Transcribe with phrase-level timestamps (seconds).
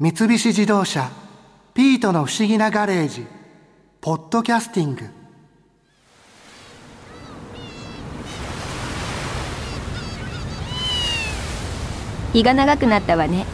[0.00, 1.08] 三菱自動車
[1.72, 3.24] 「ピートの不思議なガレージ」
[4.02, 5.08] 「ポッドキャスティング」
[12.32, 13.46] 日が長くなったわね。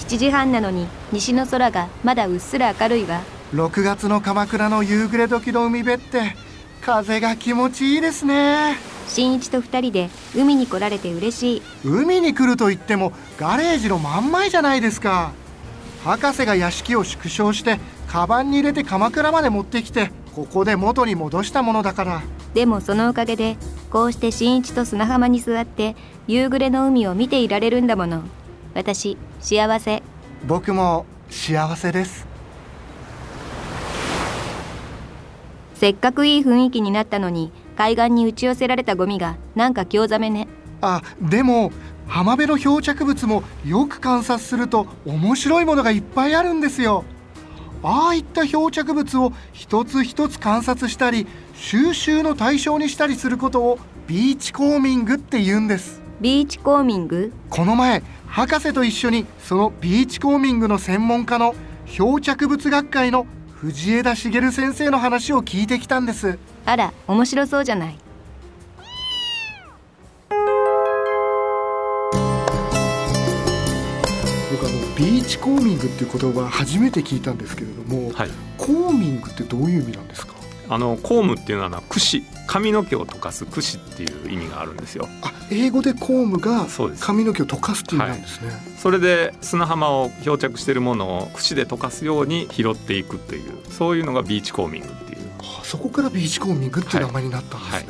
[0.00, 3.22] 7時半なのに西の空がまだうっすら明るいわ。
[3.54, 6.36] 6月の鎌倉の夕暮れ時の海辺って
[6.82, 8.76] 風が気持ちいいですね。
[9.08, 15.32] 新一と二人で海に来られて嬉しい海に来ると言ってもガレージの真ん前じゃないですか
[16.04, 22.22] 博士が屋敷を縮小してカバンに入れて鎌倉まで持ってきてここで元に戻したものだから。
[22.54, 23.56] でもそのおかげで
[23.90, 25.96] こうして新一と砂浜に座って
[26.26, 28.22] 夕暮れの海を見ていられるんだもの。
[28.74, 30.02] 私幸せ。
[30.46, 32.26] 僕も幸せです。
[35.74, 40.48] せっかくいい雰囲気になったのに海岸に打ち寄せられたゴミがなんか興ざめね。
[40.80, 41.72] あでも
[42.08, 47.04] 浜辺の漂着物もよく観察すると面白いものがいっぱいあるんですよ。
[47.82, 56.00] ああいった漂着物を一つ一つ観察したり収集の対象にしたりすることをビーチコーミングって言うんです。
[56.20, 57.32] ビーチコーミング？
[57.50, 61.54] この前博士と一緒にそのビーチコーミングの専門家の
[61.86, 66.38] 漂着物学会の藤枝茂先生の話を聞いてきたんです。
[66.64, 67.98] あら面白そうじゃない
[74.98, 80.34] ビーチコーミングっていう言葉初めて聞いたんですけれども、はい、コーミングってどういう意味なんですか？
[80.68, 85.08] あのコームっていうのは櫛髪の毛を溶かす櫛っていう意味があるんですよ。
[85.22, 86.66] あ英語でコームが
[86.98, 95.18] 髪の毛を溶かすっていう意味なんですね、それで砂浜を漂着しているものを櫛で溶かすように拾っていくというそういうのがビーチコーミングっていう。
[95.40, 97.86] あそこからビーチコーミングっていう名前になったんですね、はい。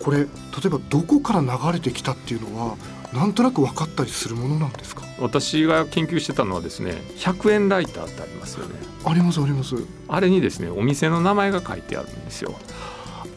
[0.00, 0.26] これ例
[0.64, 2.76] えばどこから流れてきたっていうのは
[3.12, 5.02] なんとなく分かったりするものなんですか？
[5.18, 8.74] 私が研究してたのはですね100円ライターってありますよね。
[9.04, 9.76] ありますあります。
[10.08, 12.54] あれにですねお店の名前が書いてあるんですよ。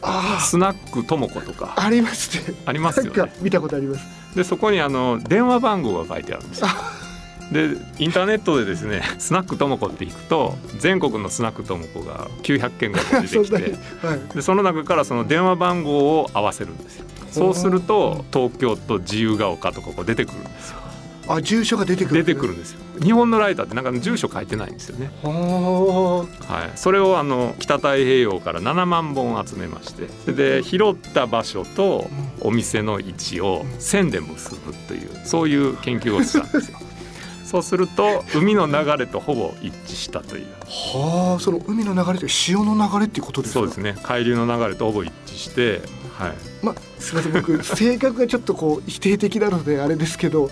[0.02, 1.74] あスナックともことか。
[1.76, 2.54] あありますね。
[2.66, 3.16] ありますよね。
[3.16, 4.04] なんか見たことあります。
[4.36, 6.64] でそこにあの電話番号が書いてあるんです
[7.52, 13.56] でインターネットでですね スナックともこって引くと全国のスナックともこが900件ぐらい出てきて
[14.06, 14.34] はい。
[14.34, 17.04] でその中からその電話番号を合わせるんですよ。
[17.30, 20.82] そうすると東京と自由が丘とかこう出てくるんですよ。
[21.28, 22.80] あ住所が出てくる出てくるんですよ。
[23.00, 25.10] 日本のライターってなんか住所書いてないんですよね。
[25.22, 26.70] ははい。
[26.74, 36.78] それをあの北太平洋から7万本集めましてで拾った場所とお店の位置を線で結ぶというそういう研究をしたんですよ
[37.52, 40.46] そうすると海の流れとほぼ一致したという。
[40.94, 43.60] あはあその海の流れって潮の流れっていうことですか？
[43.60, 43.94] そうですね。
[44.02, 45.82] 海流の流れとほぼ一致して
[46.18, 46.32] はい。
[46.64, 47.32] まあすみません。
[47.32, 50.50] 僕 性格がちょっとこう否定的なのであれですけど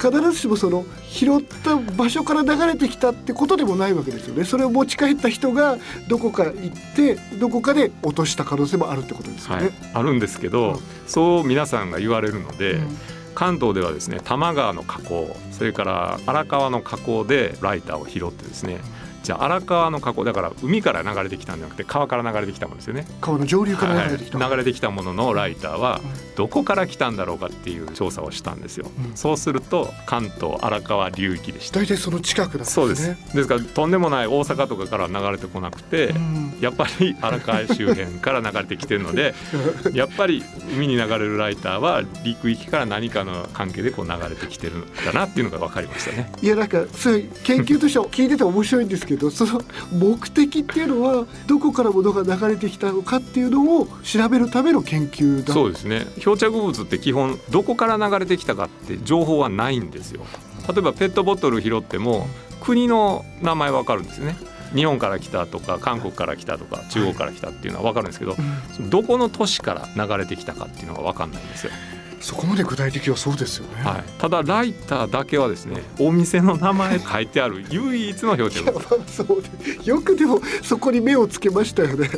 [0.00, 4.44] 必ずしもその拾った場所から流れてきたってことでもないわけですよね。
[4.44, 5.76] それを持ち帰った人が
[6.08, 9.64] どこか行ってどこかで落とした可能性もあるってことですよはい。
[9.64, 10.78] ね。、あるんですけど、うん。
[11.06, 12.96] そう皆さんが言われるので、うん
[13.38, 18.80] 関東ではですね多摩川の河口それから荒川の河口でライターを拾ってですね
[19.22, 23.06] じゃあ荒川の河口だから海から流れてきたんじゃなくて川から流れてきたものですよね。
[23.20, 28.90] 川の上流から流れてきた、はい流れてきたもののライターはうんどこから来たんだろうかっていう調査をしたんですよ。
[29.10, 31.80] うんそうすると関東荒川流域でした。
[31.80, 32.72] 大体その近くなんですね。
[32.74, 33.36] そうです。
[33.36, 39.34] ですからとんでもない大阪とかから流れてこなくて、うんやっぱり荒川周辺から流れてきてるので
[39.94, 40.42] やっぱり
[40.74, 46.32] 海に流れるライターは陸域から何かの関係でこう流れてきてるんだなっていうのが分かりましたね。
[46.42, 49.62] いやなんかそういう研究としては聞いてて面白いんですけどその
[49.92, 60.22] 目的っていうのはどこから物が流れてきたのかっていうのを調べるための研究だそうですね漂着物って基本どこから流れてきたかって情報はないんですよ。
[60.68, 62.26] 例えばペットボトル拾っても
[62.60, 64.36] 国の名前わかるんですよね。
[64.74, 71.72] 日本から来たとか韓国から来たとか中国から来たっていうのは分かるんですけど、うんどこの都市から流れてきたかっていうのが分かんないんですよ。
[72.20, 73.82] そこまで具体的はそうですよね。
[73.84, 82.10] はい、ただライターだけはですねお店の名前書いてある唯一の漂着いや物まあそうでよくでもそこに目をつけましたよね。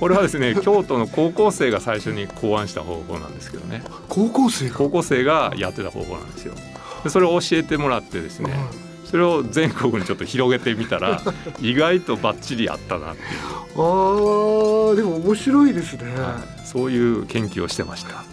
[0.00, 3.82] これはですね京都の高校生が最初に考案した方法なんですけどね。
[4.08, 4.74] 高校生が？
[4.76, 6.54] 高校生がやってた方法なんですよ。
[7.04, 8.54] でそれを教えてもらってですね
[9.04, 11.20] それを全国にちょっと広げてみたら
[11.60, 13.28] 意外とバッチリあったなっていう、
[13.74, 16.04] あーでも面白いですね。
[16.14, 18.24] はい、そういう研究をしてました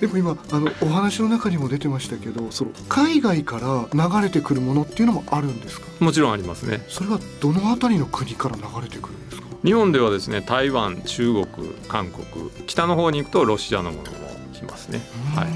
[0.00, 3.58] でも今あのお話の中にも出てましたけどその海外か
[3.92, 5.88] ら流れてくるものっていうのもあるんですか？
[5.98, 6.84] もちろんありますね。
[6.88, 9.48] それはどのあたりの国から流れてくるんですか？
[9.64, 11.46] 日本ではですね台湾中国
[11.88, 14.18] 韓国北の方に行くとロシアのものも
[14.54, 15.00] 来ますね。
[15.34, 15.48] はい。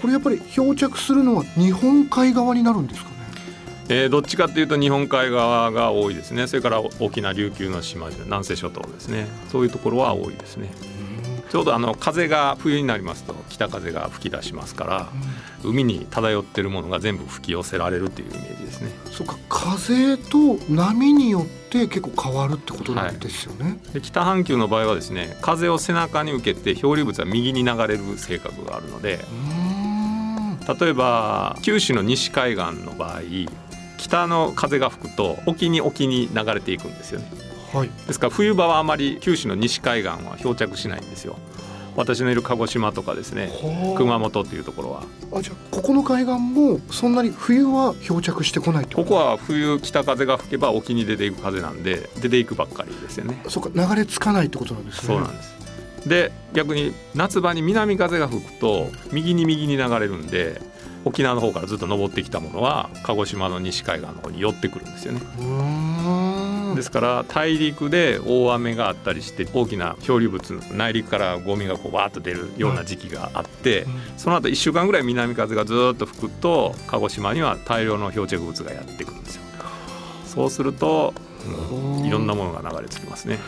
[0.00, 3.16] これやっぱり漂着するのは日本海側になるんですかね？
[3.88, 6.46] えー、どっちかっていうと日本海側が多いですね。
[6.48, 10.70] それから沖縄琉球の島々南西諸島ですねそういうところは多いですね
[11.50, 15.08] ちょうどあの風が冬になりますと北風が吹き出しますから、
[15.64, 18.90] 海に漂ってるものが全部吹き寄せられるというイメージですね。
[19.10, 23.64] そうか風と波によって結構変わるってことなんですよね。
[23.64, 29.20] はい、で北半球の場合はですね風を背中に受けて漂流物は右に流れる性格があるので
[30.80, 33.20] 例えば九州の西海岸の場合
[33.96, 37.30] 北の風が吹くと沖に沖に流れていくんですよね、
[37.72, 41.38] はい、ですから冬場はあまり九州の西海岸は漂着しないんですよ。
[41.96, 43.50] 私のいる鹿児島とかですね
[43.96, 45.02] 熊本っていうところは。
[45.32, 53.42] あじゃあここの海岸もそんなに冬は漂着してこないここは冬北風が吹けば沖に出ていく風なんで出ていくばっかりですよね。
[53.48, 55.06] そうか流れ着かないってことなんですね。
[55.08, 55.58] そうなんです。
[56.06, 60.62] で逆に夏場に南風が吹くと右に右に流れるんで
[61.04, 65.20] 沖縄の方からずっと登ってきたものは鹿児島の西海岸の方に寄ってくるんですよね。
[66.74, 73.86] ですから大陸で大雨があったりして大きな漂流物内陸からゴミがこうわーっと出るような時期があって、
[74.16, 79.42] その後1週間ぐらい南風がずっと吹くと鹿児島には大量の漂着物がやってくるんですよ。
[80.24, 81.14] そうすると、
[81.76, 83.38] うん、いろんなものが流れ着きますね。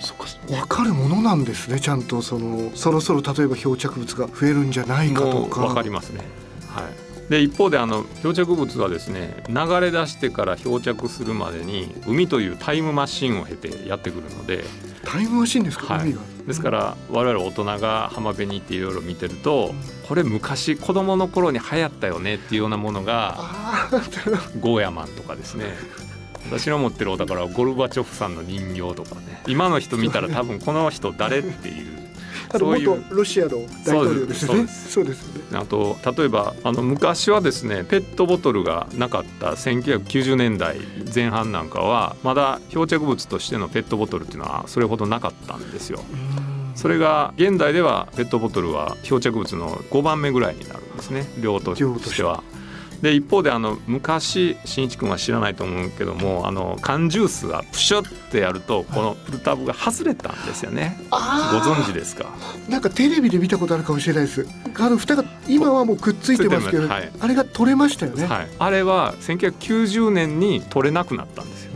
[0.00, 5.60] そか分かるものなんですねちゃんとそのそろそろ例えば漂着物が増えるんじゃないかとか。
[5.66, 6.20] 分かりますね。
[6.68, 14.64] はいで一方であの漂着物はですね流れ出してから漂着するまでに海というタイムマシンを経てやってくるので
[15.04, 16.14] タイムマシンですか、はい、
[16.46, 19.72] ですから我々大人が浜辺に行っていろいろ見てると、
[20.08, 23.38] これ昔子供の頃に流行ったよねっていうようなものが
[24.60, 25.66] ゴーヤマンとかですね。
[26.50, 29.42] 私の持ってるお宝はゴルバチョフさんの人形とかね。
[29.48, 32.05] 今の人見たら多分この人誰っていう
[32.48, 34.66] あの元ロシアの大統領ですね。
[34.68, 35.58] そうですね。
[35.58, 40.78] あと例えばあの昔はですねペットボトルがなかった1990年代
[41.14, 46.00] 前半なんかはまだ漂着物としてのペットボトルっていうのはそれほどなかったんですよ。
[46.74, 52.42] それが現代ではペットボトルは漂着物の5番目ぐらいになるんですね量としては。
[53.02, 60.98] で一方であの昔しんいち君は知らないと思うけどもあの缶ジュースがプシュってやるとこのプルタブが外れたんですよね。
[61.10, 62.26] ご存知ですか？
[62.68, 64.46] なんかテレビで見たことあるかもしれないです。
[64.78, 71.72] あの蓋が今はもうくっついてますけど、はい、あれが取れましたよね、はい、あれは1990年に取れなくなったんですよ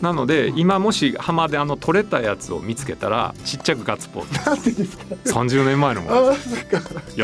[0.00, 4.76] なので今もし浜であの取れたやつを見つけたらちっちゃくガッツポーズ。
[4.76, 6.16] ですか？30年前のもの。
[6.26, 6.34] よ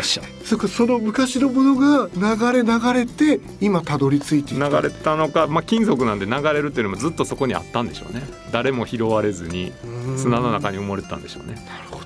[0.01, 0.23] っしゃ。
[0.45, 8.23] そかその昔のものが流れ流れて今たどり着いて流れたのか、まあ、金属なんで流れるっていうのもずっとそこにあったんでしょうね。
[8.53, 9.73] 誰も拾われずに
[10.17, 11.55] 砂の中に埋もれてたんでしょうね。
[11.55, 12.06] なるほど